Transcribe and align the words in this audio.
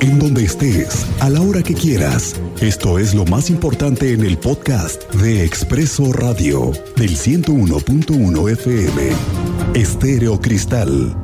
en 0.00 0.18
donde 0.18 0.44
estés, 0.44 1.06
a 1.20 1.30
la 1.30 1.40
hora 1.40 1.62
que 1.62 1.74
quieras. 1.74 2.36
Esto 2.60 2.98
es 2.98 3.14
lo 3.14 3.24
más 3.24 3.50
importante 3.50 4.12
en 4.12 4.24
el 4.24 4.38
podcast 4.38 5.12
de 5.14 5.44
Expreso 5.44 6.12
Radio 6.12 6.72
del 6.96 7.16
101.1 7.16 8.52
FM. 8.52 9.12
Estéreo 9.74 10.40
Cristal. 10.40 11.16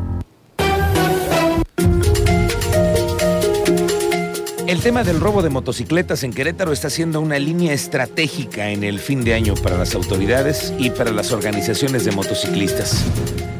El 4.66 4.80
tema 4.80 5.04
del 5.04 5.20
robo 5.20 5.42
de 5.42 5.50
motocicletas 5.50 6.24
en 6.24 6.32
Querétaro 6.32 6.72
está 6.72 6.90
siendo 6.90 7.20
una 7.20 7.38
línea 7.38 7.72
estratégica 7.72 8.70
en 8.70 8.82
el 8.82 8.98
fin 8.98 9.22
de 9.22 9.34
año 9.34 9.54
para 9.54 9.78
las 9.78 9.94
autoridades 9.94 10.74
y 10.78 10.90
para 10.90 11.12
las 11.12 11.32
organizaciones 11.32 12.04
de 12.04 12.10
motociclistas. 12.10 13.04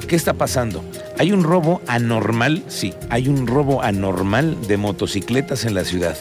¿Qué 0.06 0.16
está 0.16 0.34
pasando? 0.34 0.84
Hay 1.18 1.32
un 1.32 1.42
robo 1.42 1.80
anormal, 1.86 2.62
sí, 2.68 2.92
hay 3.08 3.28
un 3.28 3.46
robo 3.46 3.82
anormal 3.82 4.56
de 4.68 4.76
motocicletas 4.76 5.64
en 5.64 5.74
la 5.74 5.84
ciudad. 5.84 6.16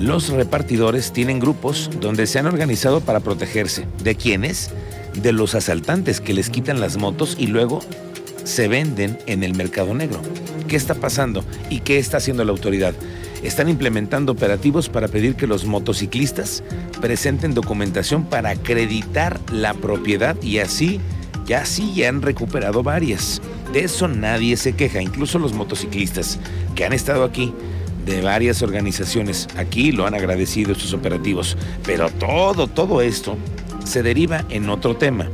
Los 0.00 0.30
repartidores 0.30 1.12
tienen 1.12 1.38
grupos 1.38 1.90
donde 2.00 2.26
se 2.26 2.38
han 2.38 2.46
organizado 2.46 3.00
para 3.00 3.20
protegerse. 3.20 3.86
¿De 4.02 4.16
quiénes? 4.16 4.70
De 5.14 5.32
los 5.32 5.54
asaltantes 5.54 6.20
que 6.20 6.34
les 6.34 6.50
quitan 6.50 6.80
las 6.80 6.96
motos 6.96 7.36
y 7.38 7.46
luego 7.46 7.80
se 8.44 8.66
venden 8.66 9.18
en 9.26 9.44
el 9.44 9.54
mercado 9.54 9.94
negro. 9.94 10.20
¿Qué 10.66 10.76
está 10.76 10.94
pasando 10.94 11.44
y 11.70 11.80
qué 11.80 11.98
está 11.98 12.16
haciendo 12.16 12.44
la 12.44 12.52
autoridad? 12.52 12.94
Están 13.42 13.68
implementando 13.68 14.32
operativos 14.32 14.88
para 14.88 15.06
pedir 15.06 15.36
que 15.36 15.46
los 15.46 15.64
motociclistas 15.64 16.64
presenten 17.00 17.54
documentación 17.54 18.24
para 18.24 18.50
acreditar 18.50 19.38
la 19.52 19.74
propiedad 19.74 20.36
y 20.42 20.58
así 20.58 21.00
ya 21.48 21.64
sí 21.64 21.92
ya 21.94 22.10
han 22.10 22.22
recuperado 22.22 22.82
varias. 22.82 23.40
De 23.72 23.80
eso 23.80 24.06
nadie 24.06 24.56
se 24.56 24.74
queja, 24.74 25.00
incluso 25.00 25.38
los 25.38 25.54
motociclistas 25.54 26.38
que 26.74 26.84
han 26.84 26.92
estado 26.92 27.24
aquí 27.24 27.52
de 28.04 28.22
varias 28.22 28.62
organizaciones 28.62 29.48
aquí 29.56 29.92
lo 29.92 30.06
han 30.06 30.14
agradecido 30.14 30.72
estos 30.72 30.92
operativos. 30.92 31.56
Pero 31.84 32.10
todo, 32.10 32.66
todo 32.68 33.00
esto 33.00 33.36
se 33.84 34.02
deriva 34.02 34.44
en 34.50 34.68
otro 34.68 34.96
tema. 34.96 35.28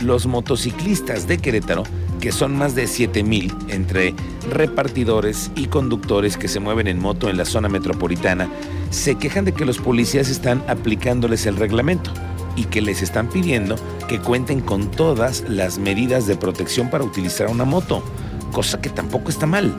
Los 0.00 0.26
motociclistas 0.26 1.28
de 1.28 1.38
Querétaro, 1.38 1.82
que 2.20 2.32
son 2.32 2.56
más 2.56 2.74
de 2.74 2.86
7 2.86 3.22
mil 3.22 3.52
entre 3.68 4.14
repartidores 4.50 5.50
y 5.54 5.66
conductores 5.66 6.36
que 6.36 6.48
se 6.48 6.60
mueven 6.60 6.86
en 6.86 6.98
moto 6.98 7.28
en 7.28 7.36
la 7.36 7.44
zona 7.44 7.68
metropolitana, 7.68 8.48
se 8.90 9.16
quejan 9.16 9.44
de 9.44 9.52
que 9.52 9.66
los 9.66 9.78
policías 9.78 10.30
están 10.30 10.62
aplicándoles 10.66 11.46
el 11.46 11.56
reglamento 11.56 12.12
y 12.58 12.64
que 12.64 12.82
les 12.82 13.02
están 13.02 13.28
pidiendo 13.28 13.76
que 14.08 14.18
cuenten 14.18 14.60
con 14.60 14.90
todas 14.90 15.44
las 15.48 15.78
medidas 15.78 16.26
de 16.26 16.36
protección 16.36 16.90
para 16.90 17.04
utilizar 17.04 17.46
una 17.46 17.64
moto, 17.64 18.02
cosa 18.50 18.80
que 18.80 18.90
tampoco 18.90 19.30
está 19.30 19.46
mal. 19.46 19.72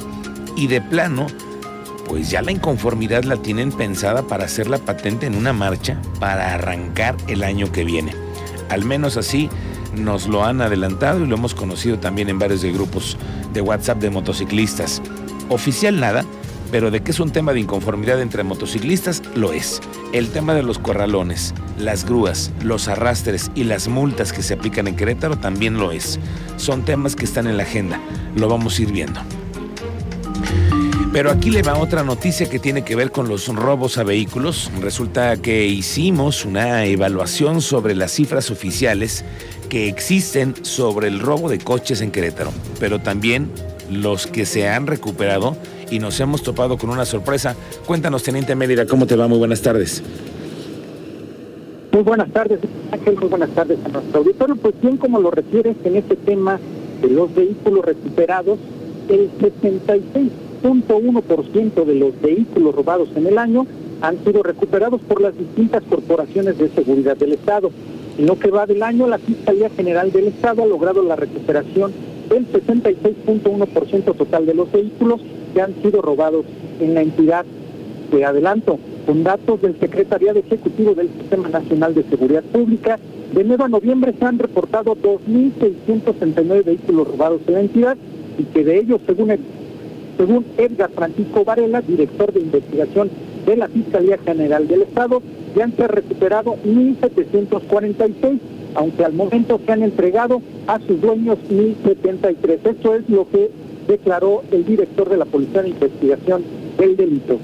Y 0.56 0.68
de 0.68 0.80
plano, 0.80 1.28
pues 2.08 2.30
ya 2.30 2.42
la 2.42 2.54
inconformidad 2.54 3.26
la 3.26 3.36
tienen 3.36 3.74
pensada 3.74 4.24
para 4.24 4.46
hacer 4.46 4.70
la 4.70 4.78
patente 4.78 5.26
en 5.26 5.36
una 5.36 5.52
marcha 5.52 6.02
para 6.22 6.54
arrancar 6.54 7.18
el 7.28 7.44
año 7.44 7.70
que 7.70 7.84
viene. 7.84 8.14
Al 8.70 8.86
menos 8.86 9.18
así 9.18 9.50
nos 9.98 10.28
lo 10.28 10.46
han 10.46 10.62
adelantado 10.62 11.20
y 11.20 11.28
lo 11.28 11.36
hemos 11.36 11.54
conocido 11.54 12.00
también 12.00 12.30
en 12.30 12.40
varios 12.40 12.62
de 12.62 12.72
grupos 12.72 13.18
de 13.52 13.60
WhatsApp 13.60 14.00
de 14.00 14.10
motociclistas. 14.10 15.02
Oficial 15.50 16.00
nada, 16.00 16.24
pero 16.72 16.92
de 16.92 17.02
que 17.02 17.12
es 17.12 17.20
un 17.20 17.32
tema 17.32 17.54
de 17.54 17.60
inconformidad 17.60 18.22
entre 18.22 18.44
motociclistas, 18.44 19.22
lo 19.36 19.54
es. 19.54 19.82
El 20.14 20.30
tema 20.30 20.54
de 20.54 20.64
los 20.64 20.80
corralones, 20.80 21.54
las 21.78 22.06
grúas, 22.06 22.52
los 22.64 22.88
arrastres 22.88 23.52
y 23.56 23.64
las 23.64 23.88
multas 23.88 24.34
que 24.34 24.44
se 24.44 24.54
aplican 24.54 24.88
en 24.88 24.96
Querétaro 24.96 25.38
también 25.38 25.78
lo 25.78 25.92
es. 25.92 26.20
Son 26.58 26.84
temas 26.84 27.16
que 27.16 27.26
están 27.26 27.48
en 27.48 27.58
la 27.58 27.64
agenda, 27.64 28.00
lo 28.36 28.48
vamos 28.48 28.78
a 28.78 28.82
ir 28.82 28.92
viendo. 28.92 29.22
Pero 31.12 31.32
aquí 31.32 31.50
le 31.50 31.64
va 31.64 31.78
otra 31.78 32.04
noticia 32.04 32.48
que 32.50 32.60
tiene 32.60 32.84
que 32.84 32.96
ver 32.96 33.12
con 33.12 33.28
los 33.28 33.48
robos 33.48 33.98
a 33.98 34.04
vehículos. 34.04 34.72
Resulta 34.80 35.38
que 35.38 35.66
hicimos 35.66 36.46
una 36.46 36.86
evaluación 36.86 37.62
sobre 37.62 37.96
las 37.96 38.12
cifras 38.12 38.52
oficiales 38.52 39.26
que 39.70 39.88
existen 39.88 40.54
sobre 40.64 41.08
el 41.08 41.20
robo 41.20 41.50
de 41.50 41.58
coches 41.58 42.02
en 42.02 42.12
Querétaro, 42.12 42.52
pero 42.80 43.00
también 43.00 43.52
los 43.90 44.28
que 44.28 44.46
se 44.46 44.70
han 44.70 44.86
recuperado 44.86 45.58
y 45.92 46.00
nos 46.00 46.20
hemos 46.20 46.44
topado 46.44 46.78
con 46.78 46.90
una 46.90 47.06
sorpresa. 47.06 47.56
Cuéntanos, 47.86 48.24
Teniente 48.24 48.56
Mérida, 48.56 48.86
¿cómo 48.86 49.06
te 49.06 49.16
va? 49.16 49.28
Muy 49.28 49.38
buenas 49.38 49.62
tardes. 49.62 50.04
Muy 51.92 52.04
buenas 52.04 52.32
tardes, 52.32 52.60
Ángel, 52.92 53.18
muy 53.18 53.30
buenas 53.30 53.50
tardes 53.50 53.80
a 53.84 53.90
nuestro 53.90 54.20
auditorio. 54.20 54.56
Pues 54.56 54.76
bien, 54.82 54.98
como 54.98 55.20
lo 55.20 55.32
refieres 55.32 55.76
en 55.84 55.96
este 55.96 56.16
tema 56.16 56.60
de 57.02 57.10
los 57.10 57.34
vehículos 57.34 57.84
recuperados, 57.84 58.60
el 59.10 59.30
76.1% 59.40 61.86
de 61.86 61.96
los 61.96 62.22
vehículos 62.22 62.76
robados 62.76 63.10
en 63.16 63.28
el 63.28 63.38
año 63.38 63.66
han 64.02 64.24
sido 64.24 64.44
recuperados 64.44 65.02
por 65.02 65.22
las 65.22 65.38
distintas 65.38 65.84
corporaciones 65.90 66.58
de 66.58 66.70
seguridad 66.70 67.18
del 67.18 67.34
Estado. 67.34 67.72
En 68.18 68.28
lo 68.28 68.38
que 68.38 68.52
va 68.52 68.66
del 68.66 68.84
año, 68.84 69.08
la 69.08 69.18
Fiscalía 69.18 69.70
General 69.70 70.12
del 70.12 70.28
Estado 70.28 70.64
ha 70.64 70.68
logrado 70.68 71.02
la 71.04 71.16
recuperación 71.16 71.94
del 72.30 72.48
66.1% 72.52 74.16
total 74.16 74.46
de 74.46 74.54
los 74.54 74.72
vehículos 74.72 75.22
que 75.54 75.62
han 75.62 75.74
sido 75.82 76.02
robados 76.02 76.46
en 76.80 76.94
la 76.94 77.02
entidad. 77.02 77.46
De 78.12 78.26
adelanto, 78.26 78.80
con 79.06 79.24
datos 79.24 79.62
del 79.62 79.80
Secretariado 79.80 80.40
Ejecutivo 80.40 80.96
del 80.96 81.10
Sistema 81.10 81.48
Nacional 81.50 81.94
de 81.94 82.04
Seguridad 82.04 82.44
Pública, 82.44 82.98
de 83.34 83.42
enero 83.42 83.66
a 83.66 83.70
noviembre 83.70 84.16
se 84.18 84.26
han 84.26 84.40
reportado 84.40 84.96
2.669 84.96 86.64
vehículos 86.64 87.08
robados 87.08 87.42
en 87.48 87.54
la 87.54 87.60
entidad 87.60 87.98
y 88.40 88.44
que 88.46 88.64
de 88.64 88.80
ellos, 88.80 89.00
según, 89.06 89.38
según 90.18 90.46
Edgar 90.58 90.90
Francisco 90.90 91.46
Varela, 91.46 91.82
director 91.82 92.34
de 92.34 92.40
investigación 92.40 93.12
de 93.46 93.58
la 93.58 93.68
Fiscalía 93.68 94.18
General 94.18 94.68
del 94.68 94.82
Estado, 94.82 95.22
ya 95.56 95.66
han 95.66 95.74
recuperado 95.78 96.56
1.746, 96.66 98.40
aunque 98.76 99.06
al 99.06 99.14
momento 99.14 99.60
se 99.66 99.72
han 99.72 99.84
entregado 99.84 100.42
a 100.68 100.80
sus 100.80 101.02
dueños 101.02 101.38
1.073. 101.50 102.60
Esto 102.64 102.96
es 102.96 103.10
lo 103.10 103.30
que 103.30 103.50
declaró 103.88 104.44
el 104.52 104.66
director 104.66 105.10
de 105.10 105.18
la 105.18 105.26
Policía 105.26 105.62
de 105.64 105.70
Investigación 105.70 106.44
del 106.78 106.96
Delito. 106.96 107.40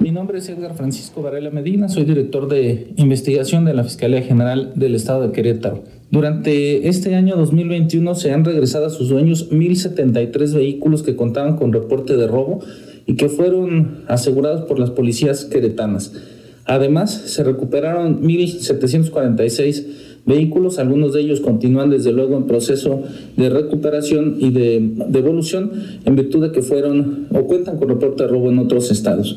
Mi 0.00 0.10
nombre 0.10 0.38
es 0.38 0.48
Edgar 0.50 0.74
Francisco 0.74 1.22
Varela 1.22 1.50
Medina, 1.50 1.88
soy 1.88 2.04
director 2.04 2.46
de 2.46 2.92
investigación 2.96 3.64
de 3.64 3.72
la 3.72 3.84
Fiscalía 3.84 4.20
General 4.20 4.72
del 4.74 4.94
Estado 4.94 5.22
de 5.26 5.32
Querétaro. 5.32 5.84
Durante 6.10 6.88
este 6.88 7.14
año 7.14 7.36
2021 7.36 8.14
se 8.14 8.32
han 8.32 8.44
regresado 8.44 8.86
a 8.86 8.90
sus 8.90 9.08
dueños 9.08 9.50
1.073 9.50 10.52
vehículos 10.52 11.02
que 11.02 11.16
contaban 11.16 11.56
con 11.56 11.72
reporte 11.72 12.18
de 12.18 12.26
robo 12.26 12.60
y 13.06 13.16
que 13.16 13.28
fueron 13.28 14.04
asegurados 14.06 14.66
por 14.66 14.78
las 14.78 14.90
policías 14.90 15.46
queretanas. 15.46 16.12
Además, 16.66 17.22
se 17.26 17.44
recuperaron 17.44 18.22
1.746 18.22 19.84
vehículos, 20.26 20.78
algunos 20.78 21.12
de 21.12 21.20
ellos 21.20 21.40
continúan 21.40 21.90
desde 21.90 22.12
luego 22.12 22.36
en 22.36 22.46
proceso 22.46 23.02
de 23.36 23.50
recuperación 23.50 24.36
y 24.40 24.50
de 24.50 24.92
devolución 25.08 25.70
en 26.04 26.16
virtud 26.16 26.42
de 26.42 26.52
que 26.52 26.62
fueron 26.62 27.26
o 27.30 27.44
cuentan 27.44 27.76
con 27.76 27.88
reporte 27.88 28.22
de 28.22 28.30
robo 28.30 28.50
en 28.50 28.58
otros 28.58 28.90
estados. 28.90 29.36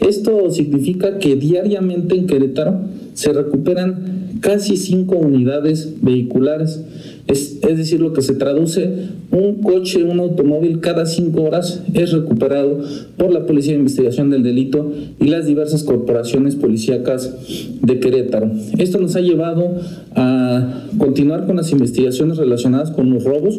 Esto 0.00 0.50
significa 0.50 1.18
que 1.18 1.36
diariamente 1.36 2.16
en 2.16 2.26
Querétaro 2.26 2.80
se 3.14 3.32
recuperan 3.32 4.38
casi 4.40 4.76
cinco 4.76 5.16
unidades 5.16 6.02
vehiculares 6.02 6.80
es, 7.26 7.60
decir, 7.60 8.00
lo 8.00 8.12
que 8.12 8.22
se 8.22 8.34
traduce, 8.34 8.88
un 9.32 9.56
coche, 9.62 10.04
un 10.04 10.20
automóvil 10.20 10.80
cada 10.80 11.06
cinco 11.06 11.42
horas 11.42 11.82
es 11.92 12.12
recuperado 12.12 12.78
por 13.16 13.32
la 13.32 13.46
Policía 13.46 13.72
de 13.72 13.80
Investigación 13.80 14.30
del 14.30 14.44
Delito 14.44 14.92
y 15.18 15.26
las 15.26 15.46
diversas 15.46 15.82
corporaciones 15.82 16.54
policíacas 16.54 17.34
de 17.82 17.98
Querétaro. 17.98 18.50
Esto 18.78 18.98
nos 18.98 19.16
ha 19.16 19.20
llevado 19.20 19.76
a 20.14 20.84
continuar 20.98 21.46
con 21.46 21.56
las 21.56 21.72
investigaciones 21.72 22.36
relacionadas 22.36 22.92
con 22.92 23.10
los 23.10 23.24
robos 23.24 23.58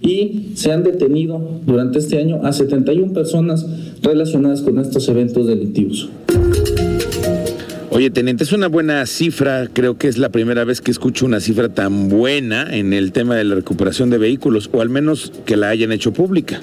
y 0.00 0.50
se 0.54 0.70
han 0.70 0.84
detenido 0.84 1.40
durante 1.66 1.98
este 1.98 2.18
año 2.18 2.40
a 2.44 2.52
71 2.52 3.12
personas 3.12 3.66
relacionadas 4.02 4.62
con 4.62 4.78
estos 4.78 5.08
eventos 5.08 5.46
delictivos. 5.46 6.08
Oye, 7.98 8.10
teniente, 8.10 8.44
es 8.44 8.52
una 8.52 8.68
buena 8.68 9.04
cifra. 9.06 9.66
Creo 9.72 9.98
que 9.98 10.06
es 10.06 10.18
la 10.18 10.28
primera 10.28 10.62
vez 10.62 10.80
que 10.80 10.92
escucho 10.92 11.26
una 11.26 11.40
cifra 11.40 11.68
tan 11.68 12.08
buena 12.08 12.72
en 12.72 12.92
el 12.92 13.10
tema 13.10 13.34
de 13.34 13.42
la 13.42 13.56
recuperación 13.56 14.08
de 14.08 14.18
vehículos, 14.18 14.70
o 14.72 14.80
al 14.80 14.88
menos 14.88 15.32
que 15.44 15.56
la 15.56 15.70
hayan 15.70 15.90
hecho 15.90 16.12
pública. 16.12 16.60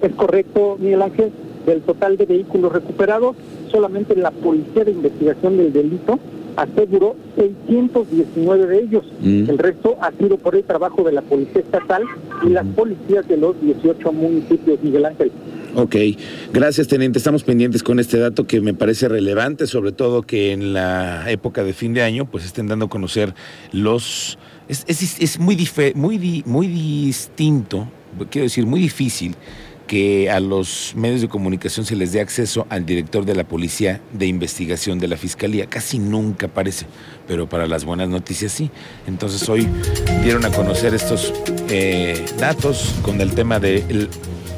Es 0.00 0.12
correcto, 0.14 0.76
Miguel 0.80 1.02
Ángel. 1.02 1.30
Del 1.66 1.82
total 1.82 2.16
de 2.16 2.26
vehículos 2.26 2.72
recuperados, 2.72 3.36
solamente 3.70 4.16
la 4.16 4.32
Policía 4.32 4.82
de 4.82 4.90
Investigación 4.90 5.56
del 5.56 5.72
Delito 5.72 6.18
aseguró 6.56 7.14
619 7.36 8.66
de 8.66 8.80
ellos. 8.80 9.04
Mm. 9.20 9.50
El 9.50 9.58
resto 9.58 9.98
ha 10.00 10.10
sido 10.18 10.36
por 10.36 10.56
el 10.56 10.64
trabajo 10.64 11.04
de 11.04 11.12
la 11.12 11.22
Policía 11.22 11.60
Estatal 11.60 12.02
y 12.44 12.48
las 12.48 12.66
policías 12.66 13.28
de 13.28 13.36
los 13.36 13.54
18 13.60 14.12
municipios, 14.12 14.82
Miguel 14.82 15.04
Ángel. 15.06 15.30
Ok, 15.74 15.96
gracias 16.52 16.86
teniente. 16.86 17.18
Estamos 17.18 17.44
pendientes 17.44 17.82
con 17.82 17.98
este 17.98 18.18
dato 18.18 18.46
que 18.46 18.60
me 18.60 18.74
parece 18.74 19.08
relevante, 19.08 19.66
sobre 19.66 19.92
todo 19.92 20.22
que 20.22 20.52
en 20.52 20.74
la 20.74 21.30
época 21.30 21.64
de 21.64 21.72
fin 21.72 21.94
de 21.94 22.02
año 22.02 22.30
pues 22.30 22.44
estén 22.44 22.66
dando 22.66 22.86
a 22.86 22.88
conocer 22.90 23.34
los... 23.72 24.38
Es, 24.68 24.84
es, 24.86 25.18
es 25.18 25.38
muy, 25.38 25.56
muy, 25.94 26.42
muy 26.44 26.66
distinto, 26.66 27.88
quiero 28.30 28.44
decir, 28.44 28.66
muy 28.66 28.80
difícil 28.80 29.34
que 29.86 30.30
a 30.30 30.40
los 30.40 30.92
medios 30.94 31.22
de 31.22 31.28
comunicación 31.28 31.84
se 31.84 31.96
les 31.96 32.12
dé 32.12 32.20
acceso 32.20 32.66
al 32.68 32.86
director 32.86 33.24
de 33.24 33.34
la 33.34 33.44
Policía 33.44 34.00
de 34.12 34.26
Investigación 34.26 34.98
de 34.98 35.08
la 35.08 35.16
Fiscalía. 35.16 35.66
Casi 35.66 35.98
nunca 35.98 36.46
aparece, 36.46 36.86
pero 37.26 37.48
para 37.48 37.66
las 37.66 37.84
buenas 37.84 38.08
noticias 38.08 38.52
sí. 38.52 38.70
Entonces 39.06 39.46
hoy 39.48 39.68
dieron 40.22 40.44
a 40.44 40.50
conocer 40.50 40.94
estos 40.94 41.32
eh, 41.68 42.24
datos 42.38 42.94
con 43.02 43.20
el 43.20 43.34
tema 43.34 43.58
de 43.58 44.08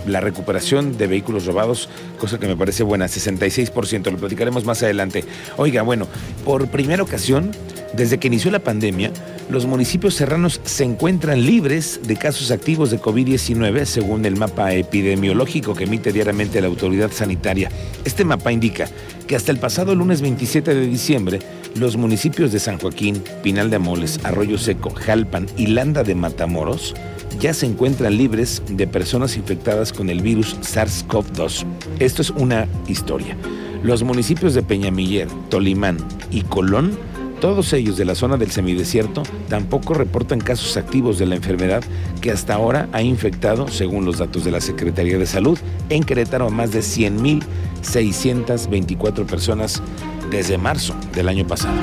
la 0.07 0.21
recuperación 0.21 0.97
de 0.97 1.07
vehículos 1.07 1.47
robados, 1.47 1.89
cosa 2.19 2.39
que 2.39 2.47
me 2.47 2.57
parece 2.57 2.83
buena, 2.83 3.07
66%, 3.07 4.11
lo 4.11 4.19
platicaremos 4.19 4.65
más 4.65 4.83
adelante. 4.83 5.25
Oiga, 5.57 5.83
bueno, 5.83 6.07
por 6.45 6.69
primera 6.69 7.03
ocasión, 7.03 7.51
desde 7.97 8.19
que 8.19 8.29
inició 8.29 8.51
la 8.51 8.59
pandemia, 8.59 9.13
los 9.51 9.67
municipios 9.67 10.15
serranos 10.15 10.61
se 10.65 10.85
encuentran 10.85 11.45
libres 11.45 12.01
de 12.05 12.17
casos 12.17 12.51
activos 12.51 12.91
de 12.91 13.01
COVID-19 13.01 13.85
según 13.85 14.25
el 14.25 14.37
mapa 14.37 14.73
epidemiológico 14.73 15.75
que 15.75 15.85
emite 15.85 16.13
diariamente 16.13 16.61
la 16.61 16.67
autoridad 16.67 17.13
sanitaria. 17.13 17.71
Este 18.05 18.25
mapa 18.25 18.53
indica 18.53 18.89
que 19.27 19.37
hasta 19.37 19.53
el 19.53 19.59
pasado 19.59 19.95
lunes 19.95 20.23
27 20.23 20.75
de 20.75 20.87
diciembre, 20.87 21.39
los 21.77 21.97
municipios 21.97 22.53
de 22.53 22.61
San 22.61 22.79
Joaquín, 22.79 23.23
Pinal 23.43 23.71
de 23.71 23.77
Amoles, 23.77 24.21
Arroyo 24.25 24.59
Seco, 24.59 24.91
Jalpan 24.91 25.47
y 25.57 25.69
Landa 25.69 26.03
de 26.03 26.15
Matamoros 26.15 26.95
ya 27.39 27.55
se 27.55 27.67
encuentran 27.67 28.17
libres 28.17 28.63
de 28.69 28.87
personas 28.87 29.37
infectadas 29.37 29.93
con 29.93 30.11
el 30.11 30.23
virus 30.23 30.57
SARS-CoV-2. 30.61 31.65
Esto 31.99 32.23
es 32.23 32.31
una 32.31 32.67
historia. 32.89 33.37
Los 33.83 34.03
municipios 34.03 34.55
de 34.55 34.63
Peñamiller, 34.63 35.29
Tolimán 35.51 35.99
y 36.31 36.43
Colón 36.43 36.97
todos 37.45 37.75
ellos 37.75 37.99
de 37.99 38.07
la 38.07 38.15
zona 38.15 38.39
del 38.39 38.53
semidesierto 38.53 39.23
tampoco 39.51 39.93
reportan 39.93 40.41
casos 40.41 40.79
activos 40.79 41.19
de 41.19 41.27
la 41.27 41.35
enfermedad 41.35 41.85
que 42.23 42.31
hasta 42.31 42.55
ahora 42.55 42.89
ha 42.93 43.03
infectado, 43.03 43.69
según 43.69 44.07
los 44.07 44.17
datos 44.17 44.47
de 44.47 44.51
la 44.51 44.63
Secretaría 44.63 45.19
de 45.19 45.27
Salud, 45.27 45.59
en 45.91 46.05
Querétaro 46.05 46.47
a 46.47 46.51
más 46.51 46.73
de 46.73 46.81
100.624 46.81 49.27
personas 49.27 49.83
desde 50.31 50.57
marzo 50.57 50.95
del 51.15 51.29
año 51.29 51.47
pasado. 51.47 51.75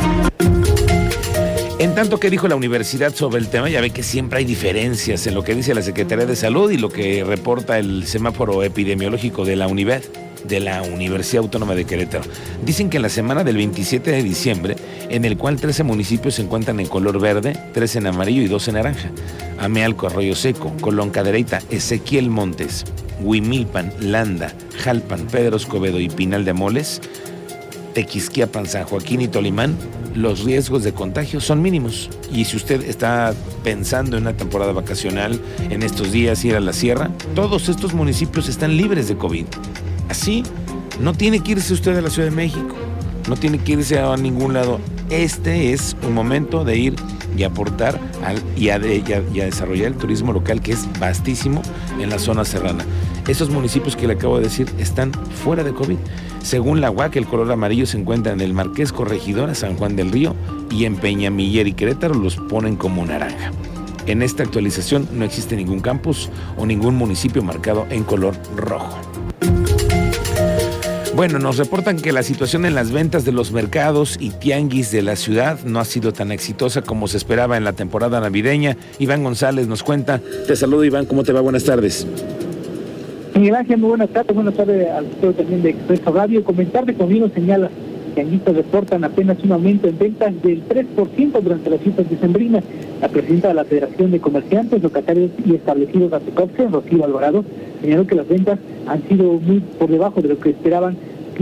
En 1.92 1.96
tanto, 1.96 2.22
¿qué 2.22 2.30
dijo 2.30 2.48
la 2.48 2.56
universidad 2.56 3.14
sobre 3.14 3.42
el 3.42 3.50
tema? 3.50 3.68
Ya 3.68 3.82
ve 3.82 3.90
que 3.90 4.02
siempre 4.02 4.40
hay 4.40 4.46
diferencias 4.46 5.28
en 5.28 5.34
lo 5.34 5.44
que 5.44 5.54
dice 5.54 5.76
la 5.76 5.82
Secretaría 5.82 6.26
de 6.26 6.38
Salud 6.38 6.72
y 6.72 6.78
lo 6.78 6.88
que 6.88 7.26
reporta 7.26 7.78
el 7.78 8.08
semáforo 8.08 8.64
epidemiológico 8.64 9.44
de 9.44 9.58
la 9.58 9.68
UNIVED 9.68 10.02
de 10.46 10.62
la 10.62 10.84
Universidad 10.84 11.44
Autónoma 11.44 11.76
de 11.76 11.84
Querétaro. 11.84 12.24
Dicen 12.64 12.90
que 12.90 12.96
en 12.96 13.04
la 13.04 13.10
semana 13.10 13.44
del 13.44 13.58
27 13.58 14.10
de 14.10 14.24
diciembre, 14.24 14.78
en 15.10 15.26
el 15.26 15.38
cual 15.38 15.60
13 15.60 15.84
municipios 15.84 16.36
se 16.36 16.44
encuentran 16.44 16.80
en 16.80 16.88
color 16.88 17.20
verde, 17.20 17.58
3 17.74 17.98
en 17.98 18.08
amarillo 18.08 18.42
y 18.42 18.48
2 18.48 18.70
en 18.70 18.76
naranja. 18.76 19.12
Amealco, 19.60 20.08
Arroyo 20.08 20.34
Seco, 20.34 20.72
Colón 20.80 21.10
Cadereyta, 21.10 21.60
Ezequiel 21.72 22.30
Montes, 22.30 22.86
Huimilpan, 23.22 23.92
Landa, 24.00 24.54
Jalpan, 24.78 25.28
Pedro 25.28 25.58
Escobedo 25.58 26.00
y 26.00 26.08
Pinal 26.08 26.46
de 26.46 26.52
Amoles, 26.52 27.02
Tequisquiapan, 27.94 28.66
San 28.66 28.86
Joaquín 28.86 29.22
y 29.22 29.28
Tolimán, 29.28 29.76
los 30.16 30.44
riesgos 30.44 30.84
de 30.84 30.94
contagio 30.94 31.40
son 31.40 31.62
mínimos. 31.62 32.10
Y 32.32 32.46
si 32.46 32.58
usted 32.58 32.82
está 32.84 33.34
pensando 33.64 34.18
en 34.18 34.24
una 34.24 34.36
temporada 34.36 34.72
vacacional, 34.72 35.40
en 35.70 35.84
estos 35.84 36.12
días 36.12 36.44
ir 36.46 36.56
a 36.56 36.60
la 36.60 36.74
sierra, 36.74 37.10
todos 37.36 37.70
estos 37.70 37.94
municipios 37.94 38.50
están 38.50 38.78
libres 38.78 39.08
de 39.08 39.18
COVID. 39.18 39.46
Así, 40.10 40.44
no 41.00 41.14
tiene 41.14 41.42
que 41.42 41.54
irse 41.54 41.74
usted 41.74 41.98
a 41.98 42.02
la 42.02 42.10
Ciudad 42.10 42.30
de 42.30 42.36
México, 42.36 42.76
no 43.28 43.36
tiene 43.36 43.58
que 43.60 43.74
irse 43.74 44.00
a 44.00 44.16
ningún 44.18 44.54
lado. 44.54 44.80
Este 45.10 45.74
es 45.74 45.96
un 46.04 46.14
momento 46.14 46.64
de 46.64 46.78
ir 46.78 46.96
y 47.38 47.44
aportar 47.44 48.00
al, 48.24 48.42
y, 48.58 48.70
a, 48.70 48.80
desarrollar 48.80 49.88
el 49.88 49.96
turismo 49.96 50.34
local 50.34 50.62
que 50.62 50.74
es 50.74 50.88
vastísimo 51.00 51.62
en 52.00 52.10
la 52.10 52.20
zona 52.20 52.46
serrana. 52.46 52.86
Esos 53.32 53.50
municipios 53.50 53.96
que 53.96 54.08
le 54.08 54.16
acabo 54.16 54.40
de 54.40 54.44
decir 54.44 54.68
están 54.78 55.14
fuera 55.14 55.64
de 55.64 55.72
COVID. 55.72 55.96
Según 56.44 56.82
la 56.82 56.92
UAC, 56.92 57.16
el 57.16 57.26
color 57.26 57.50
amarillo 57.50 57.86
se 57.86 57.98
encuentra 57.98 58.34
en 58.34 58.42
el 58.42 58.54
Marqués 58.54 58.92
Corregidora, 58.92 59.56
San 59.56 59.78
Juan 59.78 59.96
del 59.96 60.12
Río 60.12 60.36
y 60.70 60.84
en 60.84 60.98
Peñamiller 60.98 61.66
y 61.66 61.72
Querétaro 61.72 62.14
los 62.14 62.36
ponen 62.36 62.76
como 62.76 63.06
naranja. 63.06 63.54
En 64.06 64.22
esta 64.22 64.44
actualización 64.44 65.08
no 65.14 65.24
existe 65.24 65.56
ningún 65.56 65.80
campus 65.80 66.30
o 66.58 66.66
ningún 66.66 66.96
municipio 66.96 67.42
marcado 67.42 67.88
en 67.90 68.04
color 68.04 68.36
rojo. 68.58 69.00
Bueno, 71.16 71.40
nos 71.40 71.56
reportan 71.56 72.02
que 72.02 72.12
la 72.12 72.24
situación 72.24 72.66
en 72.66 72.76
las 72.76 72.92
ventas 72.92 73.24
de 73.24 73.32
los 73.32 73.54
mercados 73.54 74.18
y 74.20 74.32
tianguis 74.32 74.92
de 74.92 75.04
la 75.04 75.16
ciudad 75.16 75.58
no 75.64 75.80
ha 75.80 75.86
sido 75.86 76.12
tan 76.12 76.34
exitosa 76.34 76.82
como 76.82 77.08
se 77.08 77.16
esperaba 77.16 77.56
en 77.56 77.64
la 77.64 77.72
temporada 77.72 78.20
navideña. 78.20 78.76
Iván 79.00 79.24
González 79.24 79.68
nos 79.68 79.84
cuenta. 79.84 80.20
Te 80.48 80.58
saludo 80.58 80.84
Iván, 80.84 81.06
¿cómo 81.06 81.24
te 81.24 81.32
va? 81.32 81.40
Buenas 81.40 81.64
tardes. 81.64 82.06
Miguel 83.36 83.56
Ángel, 83.56 83.78
muy 83.78 83.90
buenas 83.90 84.10
tardes. 84.10 84.36
Buenas 84.36 84.56
tardes 84.56 84.90
al 84.90 85.06
sector 85.06 85.34
también 85.34 85.64
de 85.64 85.70
Expreso 85.70 86.12
Radio. 86.12 86.44
Comentar 86.44 86.94
conmigo 86.96 87.30
señala 87.34 87.70
que 87.70 88.16
Tianguistas 88.16 88.56
reportan 88.58 89.04
apenas 89.06 89.42
un 89.44 89.54
aumento 89.54 89.88
en 89.88 89.98
ventas 89.98 90.34
del 90.42 90.68
3% 90.68 91.42
durante 91.42 91.70
las 91.70 91.80
fiestas 91.80 92.10
decembrinas. 92.10 92.64
La 93.00 93.08
presidenta 93.08 93.48
de 93.48 93.54
la 93.54 93.64
Federación 93.64 94.12
de 94.12 94.20
Comerciantes, 94.20 94.84
Locatarios 94.84 95.32
y 95.46 95.56
Establecidos 95.56 96.12
de 96.12 96.68
Rocío 96.68 97.06
Alvarado, 97.06 97.46
señaló 97.82 98.06
que 98.06 98.16
las 98.16 98.28
ventas 98.28 98.60
han 98.86 99.02
sido 99.08 99.40
muy 99.40 99.62
por 99.80 99.90
debajo 99.90 100.22
de 100.22 100.28
lo 100.28 100.38
que 100.38 100.50
esperaban 100.50 100.98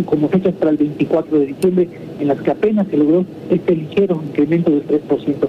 como 0.06 0.30
fechas 0.30 0.54
para 0.54 0.72
el 0.72 0.78
24 0.78 1.40
de 1.40 1.46
diciembre, 1.48 1.90
en 2.20 2.28
las 2.28 2.40
que 2.40 2.52
apenas 2.52 2.88
se 2.88 2.96
logró 2.96 3.26
este 3.50 3.76
ligero 3.76 4.22
incremento 4.26 4.72
del 4.72 4.88
3%. 4.88 5.49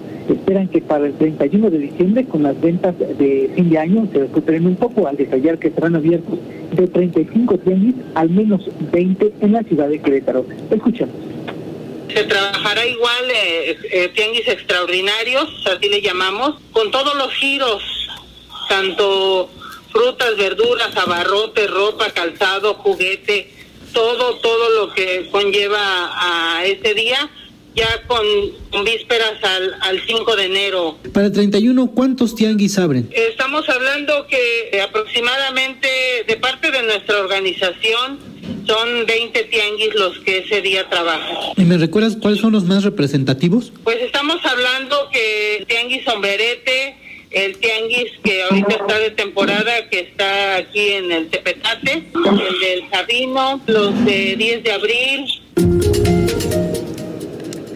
Para 0.90 1.06
el 1.06 1.16
31 1.16 1.70
de 1.70 1.78
diciembre, 1.78 2.24
con 2.24 2.42
las 2.42 2.60
ventas 2.60 2.98
de 2.98 3.48
fin 3.54 3.70
de 3.70 3.78
año, 3.78 4.08
se 4.12 4.18
recuperen 4.18 4.66
un 4.66 4.74
poco 4.74 5.06
al 5.06 5.16
detallar 5.16 5.56
que 5.60 5.68
estarán 5.68 5.94
abiertos 5.94 6.36
de 6.72 6.88
35 6.88 7.58
tianguis, 7.58 7.94
al 8.16 8.28
menos 8.28 8.62
20 8.90 9.34
en 9.40 9.52
la 9.52 9.62
ciudad 9.62 9.88
de 9.88 10.02
Querétaro. 10.02 10.44
Escuchamos. 10.68 11.14
Se 12.12 12.24
trabajará 12.24 12.84
igual 12.84 13.30
eh, 13.30 13.78
eh, 13.92 14.10
tianguis 14.16 14.48
extraordinarios, 14.48 15.64
así 15.72 15.88
le 15.88 16.02
llamamos, 16.02 16.56
con 16.72 16.90
todos 16.90 17.14
los 17.14 17.32
giros, 17.34 17.84
tanto 18.68 19.48
frutas, 19.92 20.36
verduras, 20.36 20.96
abarrote, 20.96 21.68
ropa, 21.68 22.10
calzado, 22.10 22.74
juguete, 22.74 23.48
todo, 23.92 24.34
todo 24.38 24.70
lo 24.70 24.92
que 24.92 25.28
conlleva 25.30 26.58
a 26.58 26.64
ese 26.64 26.94
día, 26.94 27.30
ya 27.80 28.02
con, 28.06 28.84
vísperas 28.84 29.42
al, 29.42 29.74
al 29.80 30.00
5 30.06 30.36
de 30.36 30.44
enero. 30.44 30.98
Para 31.12 31.26
el 31.26 31.32
31, 31.32 31.92
¿cuántos 31.94 32.34
tianguis 32.34 32.78
abren? 32.78 33.08
Estamos 33.10 33.68
hablando 33.68 34.26
que 34.26 34.80
aproximadamente 34.82 35.88
de 36.26 36.36
parte 36.36 36.70
de 36.70 36.82
nuestra 36.82 37.18
organización 37.20 38.18
son 38.66 39.06
20 39.06 39.44
tianguis 39.44 39.94
los 39.94 40.18
que 40.20 40.38
ese 40.38 40.60
día 40.60 40.88
trabajan. 40.90 41.36
¿Y 41.56 41.64
me 41.64 41.78
recuerdas 41.78 42.16
cuáles 42.20 42.40
son 42.40 42.52
los 42.52 42.64
más 42.64 42.84
representativos? 42.84 43.72
Pues 43.82 43.96
estamos 44.02 44.44
hablando 44.44 45.08
que 45.10 45.64
tianguis 45.66 46.04
sombrerete, 46.04 46.96
el 47.30 47.56
tianguis 47.58 48.12
que 48.22 48.42
ahorita 48.42 48.74
está 48.74 48.98
de 48.98 49.10
temporada, 49.12 49.88
que 49.88 50.00
está 50.00 50.56
aquí 50.56 50.90
en 50.92 51.12
el 51.12 51.28
Tepetate, 51.28 51.92
el 52.14 52.60
del 52.60 52.90
Sabino, 52.90 53.60
los 53.66 54.04
de 54.04 54.36
10 54.36 54.64
de 54.64 54.72
abril. 54.72 55.26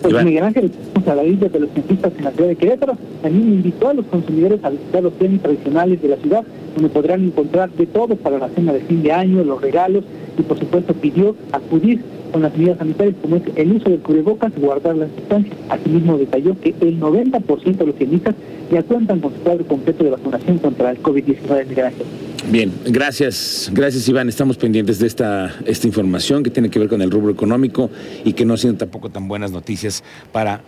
Pues 0.04 0.22
Miguel 0.22 0.44
Ángel, 0.44 0.70
a 1.06 1.14
la 1.14 1.24
isla 1.24 1.48
de 1.48 1.60
los 1.60 1.70
cientistas 1.70 2.12
en 2.18 2.24
la 2.24 2.30
ciudad 2.32 2.48
de 2.50 2.56
Querétaro, 2.56 2.94
también 3.22 3.54
invitó 3.54 3.88
a 3.88 3.94
los 3.94 4.04
consumidores 4.04 4.62
a 4.62 4.68
visitar 4.68 5.02
los 5.02 5.14
tianguis 5.14 5.40
tradicionales 5.40 6.02
de 6.02 6.08
la 6.08 6.16
ciudad, 6.16 6.44
donde 6.74 6.90
podrán 6.90 7.24
encontrar 7.24 7.70
de 7.70 7.86
todo 7.86 8.14
para 8.16 8.38
la 8.38 8.50
cena 8.50 8.74
de 8.74 8.80
fin 8.80 9.02
de 9.02 9.12
año, 9.12 9.42
los 9.42 9.62
regalos, 9.62 10.04
y 10.38 10.42
por 10.42 10.58
supuesto 10.58 10.92
pidió 10.92 11.34
acudir 11.52 12.02
con 12.32 12.42
las 12.42 12.54
medidas 12.54 12.76
sanitarias 12.76 13.16
como 13.22 13.36
es 13.36 13.42
el 13.56 13.72
uso 13.72 13.88
del 13.88 14.00
cubrebocas, 14.00 14.52
guardar 14.58 14.94
las 14.94 15.16
distancias. 15.16 15.56
Asimismo 15.70 16.18
detalló 16.18 16.54
que 16.60 16.74
el 16.82 17.00
90% 17.00 17.76
de 17.76 17.86
los 17.86 17.94
tiendistas 17.94 18.34
ya 18.70 18.82
cuentan 18.82 19.20
con 19.20 19.32
su 19.32 19.40
cuadro 19.40 19.64
completo 19.66 20.04
de 20.04 20.10
vacunación 20.10 20.58
contra 20.58 20.90
el 20.90 21.02
COVID-19 21.02 21.66
Gracias. 21.74 22.33
Bien, 22.50 22.72
gracias, 22.84 23.70
gracias 23.72 24.08
Iván. 24.08 24.28
Estamos 24.28 24.58
pendientes 24.58 24.98
de 24.98 25.06
esta, 25.06 25.54
esta 25.64 25.86
información 25.86 26.42
que 26.42 26.50
tiene 26.50 26.68
que 26.70 26.78
ver 26.78 26.88
con 26.88 27.00
el 27.00 27.10
rubro 27.10 27.32
económico 27.32 27.90
y 28.24 28.34
que 28.34 28.44
no 28.44 28.56
siendo 28.56 28.78
tampoco 28.78 29.08
tan 29.08 29.28
buenas 29.28 29.50
noticias 29.50 30.04
para 30.30 30.60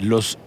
los 0.00 0.38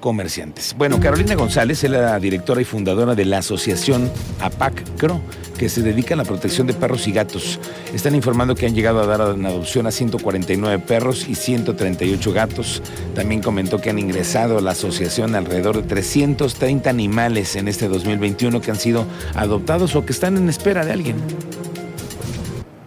comerciantes. 0.00 0.74
Bueno, 0.76 1.00
Carolina 1.00 1.34
González 1.34 1.82
es 1.84 1.90
la 1.90 2.18
directora 2.18 2.60
y 2.60 2.64
fundadora 2.64 3.14
de 3.14 3.24
la 3.24 3.38
asociación 3.38 4.10
APAC 4.40 4.96
CRO, 4.96 5.20
que 5.58 5.68
se 5.68 5.82
dedica 5.82 6.14
a 6.14 6.16
la 6.16 6.24
protección 6.24 6.66
de 6.66 6.74
perros 6.74 7.06
y 7.08 7.12
gatos. 7.12 7.58
Están 7.92 8.14
informando 8.14 8.54
que 8.54 8.66
han 8.66 8.74
llegado 8.74 9.00
a 9.00 9.06
dar 9.06 9.34
en 9.34 9.44
adopción 9.44 9.86
a 9.86 9.90
149 9.90 10.78
perros 10.86 11.28
y 11.28 11.34
138 11.34 12.32
gatos. 12.32 12.82
También 13.14 13.42
comentó 13.42 13.80
que 13.80 13.90
han 13.90 13.98
ingresado 13.98 14.58
a 14.58 14.60
la 14.60 14.70
asociación 14.70 15.34
alrededor 15.34 15.76
de 15.76 15.82
330 15.82 16.88
animales 16.88 17.56
en 17.56 17.68
este 17.68 17.88
2021 17.88 18.60
que 18.60 18.70
han 18.70 18.78
sido 18.78 19.06
adoptados 19.34 19.96
o 19.96 20.06
que 20.06 20.12
están 20.12 20.36
en 20.36 20.48
espera 20.48 20.84
de 20.84 20.92
alguien. 20.92 21.16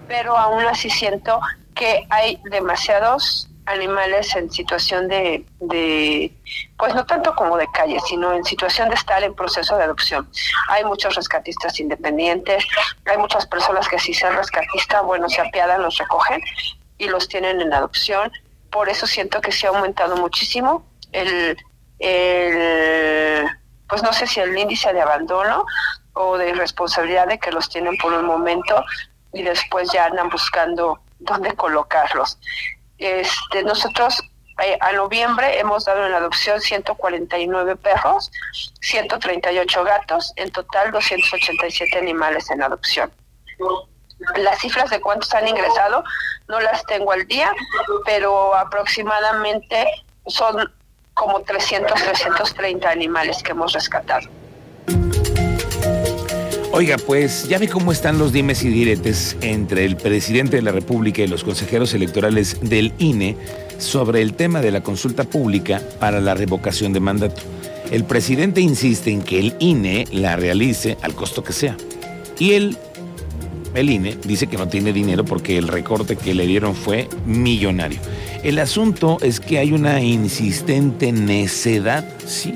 Pero 0.07 0.37
aún 0.37 0.63
así 0.63 0.89
siento 0.89 1.39
que 1.75 2.05
hay 2.09 2.39
demasiados 2.49 3.50
animales 3.71 4.35
en 4.35 4.51
situación 4.51 5.07
de, 5.07 5.45
de, 5.59 6.31
pues 6.77 6.93
no 6.93 7.05
tanto 7.05 7.33
como 7.35 7.57
de 7.57 7.67
calle, 7.73 7.99
sino 8.07 8.33
en 8.33 8.43
situación 8.43 8.89
de 8.89 8.95
estar 8.95 9.23
en 9.23 9.33
proceso 9.33 9.77
de 9.77 9.83
adopción. 9.83 10.29
Hay 10.69 10.83
muchos 10.85 11.15
rescatistas 11.15 11.79
independientes, 11.79 12.63
hay 13.05 13.17
muchas 13.17 13.45
personas 13.47 13.87
que 13.87 13.99
si 13.99 14.13
sean 14.13 14.35
rescatistas, 14.35 15.03
bueno, 15.03 15.29
se 15.29 15.41
apiadan, 15.41 15.81
los 15.81 15.97
recogen 15.97 16.41
y 16.97 17.07
los 17.07 17.27
tienen 17.27 17.61
en 17.61 17.73
adopción. 17.73 18.31
Por 18.69 18.89
eso 18.89 19.07
siento 19.07 19.41
que 19.41 19.51
se 19.51 19.67
ha 19.67 19.69
aumentado 19.69 20.15
muchísimo 20.17 20.85
el, 21.11 21.57
el 21.99 23.47
pues 23.87 24.03
no 24.03 24.13
sé 24.13 24.25
si 24.25 24.39
el 24.39 24.57
índice 24.57 24.93
de 24.93 25.01
abandono 25.01 25.65
o 26.13 26.37
de 26.37 26.49
irresponsabilidad 26.49 27.27
de 27.27 27.39
que 27.39 27.51
los 27.51 27.69
tienen 27.69 27.97
por 27.97 28.13
un 28.13 28.25
momento 28.25 28.83
y 29.33 29.43
después 29.43 29.91
ya 29.91 30.05
andan 30.05 30.29
buscando 30.29 31.01
dónde 31.19 31.53
colocarlos. 31.55 32.37
Este, 33.01 33.63
nosotros 33.63 34.21
eh, 34.63 34.77
a 34.79 34.91
noviembre 34.91 35.59
hemos 35.59 35.85
dado 35.85 36.05
en 36.05 36.13
adopción 36.13 36.61
149 36.61 37.75
perros, 37.77 38.31
138 38.81 39.83
gatos, 39.83 40.33
en 40.35 40.51
total 40.51 40.91
287 40.91 41.97
animales 41.97 42.49
en 42.51 42.61
adopción. 42.61 43.11
Las 44.35 44.59
cifras 44.59 44.91
de 44.91 45.01
cuántos 45.01 45.33
han 45.33 45.47
ingresado 45.47 46.03
no 46.47 46.59
las 46.59 46.85
tengo 46.85 47.11
al 47.11 47.25
día, 47.25 47.51
pero 48.05 48.53
aproximadamente 48.55 49.87
son 50.27 50.71
como 51.15 51.41
300, 51.41 51.99
330 51.99 52.87
animales 52.87 53.41
que 53.41 53.51
hemos 53.51 53.73
rescatado. 53.73 54.29
Oiga, 56.73 56.95
pues 57.05 57.49
ya 57.49 57.57
ve 57.57 57.67
cómo 57.67 57.91
están 57.91 58.17
los 58.17 58.31
dimes 58.31 58.63
y 58.63 58.69
diretes 58.69 59.35
entre 59.41 59.83
el 59.83 59.97
presidente 59.97 60.55
de 60.55 60.61
la 60.61 60.71
República 60.71 61.21
y 61.21 61.27
los 61.27 61.43
consejeros 61.43 61.93
electorales 61.93 62.59
del 62.61 62.93
INE 62.97 63.35
sobre 63.77 64.21
el 64.21 64.35
tema 64.35 64.61
de 64.61 64.71
la 64.71 64.81
consulta 64.81 65.25
pública 65.25 65.81
para 65.99 66.21
la 66.21 66.33
revocación 66.33 66.93
de 66.93 67.01
mandato. 67.01 67.41
El 67.91 68.05
presidente 68.05 68.61
insiste 68.61 69.11
en 69.11 69.21
que 69.21 69.39
el 69.39 69.55
INE 69.59 70.05
la 70.13 70.37
realice 70.37 70.97
al 71.01 71.13
costo 71.13 71.43
que 71.43 71.51
sea. 71.51 71.75
Y 72.39 72.53
él, 72.53 72.77
el 73.75 73.89
INE, 73.89 74.17
dice 74.23 74.47
que 74.47 74.55
no 74.55 74.69
tiene 74.69 74.93
dinero 74.93 75.25
porque 75.25 75.57
el 75.57 75.67
recorte 75.67 76.15
que 76.15 76.33
le 76.33 76.47
dieron 76.47 76.73
fue 76.73 77.09
millonario. 77.25 77.99
El 78.43 78.59
asunto 78.59 79.17
es 79.21 79.41
que 79.41 79.59
hay 79.59 79.73
una 79.73 80.01
insistente 80.01 81.11
necedad, 81.11 82.07
sí, 82.25 82.53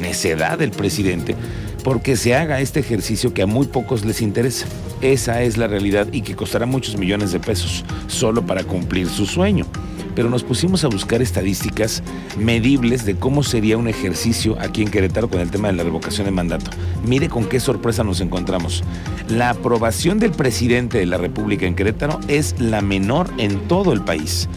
necedad 0.00 0.58
del 0.58 0.72
presidente 0.72 1.36
porque 1.82 2.16
se 2.16 2.34
haga 2.34 2.60
este 2.60 2.80
ejercicio 2.80 3.34
que 3.34 3.42
a 3.42 3.46
muy 3.46 3.66
pocos 3.66 4.04
les 4.04 4.22
interesa. 4.22 4.66
Esa 5.00 5.42
es 5.42 5.56
la 5.56 5.66
realidad 5.66 6.06
y 6.12 6.22
que 6.22 6.36
costará 6.36 6.66
muchos 6.66 6.96
millones 6.96 7.32
de 7.32 7.40
pesos 7.40 7.84
solo 8.06 8.46
para 8.46 8.64
cumplir 8.64 9.08
su 9.08 9.26
sueño. 9.26 9.66
Pero 10.14 10.28
nos 10.28 10.44
pusimos 10.44 10.84
a 10.84 10.88
buscar 10.88 11.22
estadísticas 11.22 12.02
medibles 12.38 13.04
de 13.06 13.16
cómo 13.16 13.42
sería 13.42 13.78
un 13.78 13.88
ejercicio 13.88 14.56
aquí 14.60 14.82
en 14.82 14.90
Querétaro 14.90 15.28
con 15.28 15.40
el 15.40 15.50
tema 15.50 15.68
de 15.68 15.74
la 15.74 15.84
revocación 15.84 16.26
de 16.26 16.32
mandato. 16.32 16.70
Mire 17.04 17.28
con 17.28 17.46
qué 17.46 17.58
sorpresa 17.60 18.04
nos 18.04 18.20
encontramos. 18.20 18.84
La 19.28 19.50
aprobación 19.50 20.18
del 20.18 20.32
presidente 20.32 20.98
de 20.98 21.06
la 21.06 21.16
República 21.16 21.66
en 21.66 21.74
Querétaro 21.74 22.20
es 22.28 22.54
la 22.60 22.82
menor 22.82 23.30
en 23.38 23.58
todo 23.68 23.92
el 23.92 24.02
país. 24.02 24.48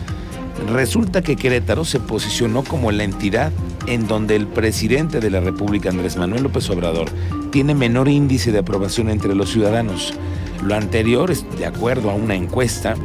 Resulta 0.71 1.21
que 1.21 1.35
Querétaro 1.35 1.85
se 1.85 1.99
posicionó 1.99 2.63
como 2.63 2.91
la 2.91 3.03
entidad 3.03 3.51
en 3.87 4.07
donde 4.07 4.35
el 4.35 4.47
presidente 4.47 5.19
de 5.19 5.29
la 5.29 5.39
República, 5.39 5.89
Andrés 5.89 6.17
Manuel 6.17 6.43
López 6.43 6.69
Obrador, 6.69 7.09
tiene 7.51 7.75
menor 7.75 8.07
índice 8.07 8.51
de 8.51 8.59
aprobación 8.59 9.09
entre 9.09 9.35
los 9.35 9.51
ciudadanos. 9.51 10.13
Lo 10.63 10.75
anterior 10.75 11.31
es 11.31 11.45
de 11.57 11.65
acuerdo 11.65 12.09
a 12.09 12.15
una 12.15 12.35
encuesta 12.35 12.95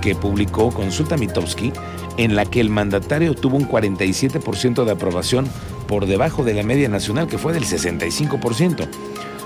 que 0.00 0.14
publicó 0.14 0.70
Consulta 0.70 1.16
Mitowski, 1.16 1.72
en 2.16 2.34
la 2.34 2.44
que 2.44 2.60
el 2.60 2.70
mandatario 2.70 3.34
tuvo 3.34 3.56
un 3.56 3.68
47% 3.68 4.84
de 4.84 4.90
aprobación 4.90 5.46
por 5.86 6.06
debajo 6.06 6.44
de 6.44 6.54
la 6.54 6.62
media 6.62 6.88
nacional, 6.88 7.26
que 7.26 7.38
fue 7.38 7.52
del 7.52 7.64
65%. 7.64 8.88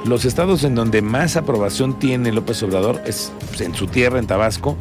Los 0.04 0.24
estados 0.24 0.64
en 0.64 0.74
donde 0.74 1.00
más 1.00 1.36
aprobación 1.36 1.98
tiene 1.98 2.32
López 2.32 2.62
Obrador 2.62 3.00
es 3.06 3.32
en 3.58 3.74
su 3.74 3.86
tierra, 3.86 4.18
en 4.18 4.26
Tabasco, 4.26 4.76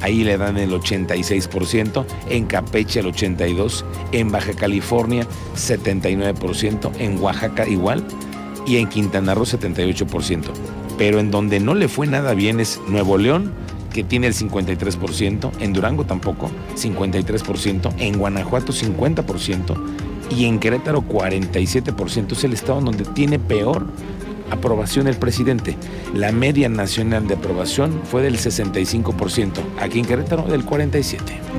ahí 0.00 0.24
le 0.24 0.36
dan 0.38 0.56
el 0.56 0.70
86%, 0.70 2.04
en 2.28 2.46
Campeche 2.46 3.00
el 3.00 3.06
82%, 3.06 3.84
en 4.12 4.30
Baja 4.30 4.52
California 4.52 5.26
79%, 5.54 6.92
en 6.98 7.20
Oaxaca 7.20 7.68
igual 7.68 8.04
y 8.66 8.76
en 8.76 8.88
Quintana 8.88 9.34
Roo 9.34 9.44
78%. 9.44 10.42
Pero 10.96 11.20
en 11.20 11.30
donde 11.30 11.60
no 11.60 11.74
le 11.74 11.88
fue 11.88 12.06
nada 12.06 12.34
bien 12.34 12.60
es 12.60 12.80
Nuevo 12.88 13.18
León, 13.18 13.52
que 13.92 14.04
tiene 14.04 14.26
el 14.26 14.34
53%, 14.34 15.50
en 15.60 15.72
Durango 15.72 16.04
tampoco, 16.04 16.50
53%, 16.76 17.94
en 17.98 18.18
Guanajuato 18.18 18.72
50% 18.72 19.76
y 20.36 20.44
en 20.44 20.58
Querétaro 20.58 21.02
47%. 21.02 22.32
Es 22.32 22.44
el 22.44 22.52
estado 22.52 22.80
donde 22.80 23.04
tiene 23.04 23.38
peor 23.38 23.86
aprobación 24.50 25.06
del 25.06 25.16
presidente. 25.16 25.76
La 26.14 26.32
media 26.32 26.68
nacional 26.68 27.26
de 27.26 27.34
aprobación 27.34 28.02
fue 28.04 28.22
del 28.22 28.36
65%, 28.38 29.60
aquí 29.80 29.98
en 29.98 30.06
Querétaro 30.06 30.42
del 30.44 30.64
47%. 30.64 31.57